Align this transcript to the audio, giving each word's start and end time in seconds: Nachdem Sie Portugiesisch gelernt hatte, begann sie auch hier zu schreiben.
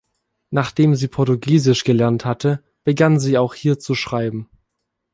Nachdem 0.49 0.95
Sie 0.95 1.07
Portugiesisch 1.07 1.83
gelernt 1.83 2.25
hatte, 2.25 2.63
begann 2.83 3.19
sie 3.19 3.37
auch 3.37 3.53
hier 3.53 3.77
zu 3.77 3.93
schreiben. 3.93 4.49